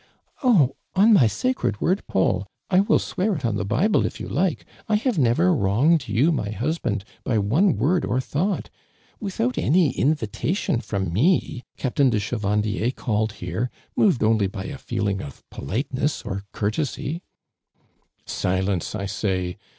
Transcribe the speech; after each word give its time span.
1 0.41 0.55
••••li!on 0.67 1.13
my 1.13 1.27
sacred 1.27 1.79
word, 1.79 2.01
Paul, 2.07 2.47
I 2.71 2.79
will 2.79 2.97
swe.ir 2.97 3.35
it 3.35 3.45
on 3.45 3.55
the 3.57 3.63
Bible, 3.63 4.03
if 4.03 4.19
you 4.19 4.27
like, 4.27 4.65
I 4.89 4.95
have 4.95 5.17
j 5.17 5.21
never 5.21 5.51
wionged 5.51 6.07
you, 6.07 6.31
my 6.31 6.47
liusband, 6.49 7.03
by 7.23 7.37
one 7.37 7.75
woi 7.77 8.01
d 8.01 8.07
or 8.07 8.17
thouglit. 8.17 8.69
Without 9.19 9.59
any 9.59 9.91
invitjition 9.93 10.79
from 10.81 11.13
me. 11.13 11.65
CaptJiin 11.77 12.11
lie 12.11 12.57
Ohevan<lier 12.57 12.95
called 12.95 13.33
here, 13.33 13.69
moved 13.95 14.23
only 14.23 14.47
by 14.47 14.63
a 14.63 14.79
feeling 14.79 15.21
of 15.21 15.47
politeness 15.51 16.23
or 16.23 16.45
courtesy," 16.51 17.21
••Silence. 18.25 18.99
I 18.99 19.05
say! 19.05 19.55